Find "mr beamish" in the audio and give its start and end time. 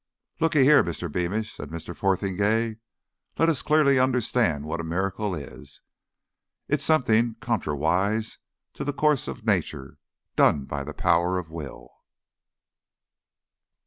0.83-1.53